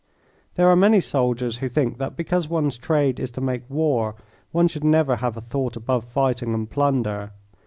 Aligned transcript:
There 0.55 0.67
are 0.67 0.75
many 0.75 0.99
soldiers 0.99 1.57
who 1.57 1.69
think 1.69 1.99
that 1.99 2.17
because 2.17 2.49
one's 2.49 2.79
trade 2.79 3.19
is 3.19 3.29
to 3.37 3.39
make 3.39 3.69
war 3.69 4.15
one 4.51 4.67
should 4.67 4.83
never 4.83 5.17
have 5.17 5.37
a 5.37 5.41
thought 5.41 5.75
above 5.75 6.05
fighting 6.05 6.55
and 6.55 6.67
plunder. 6.67 7.33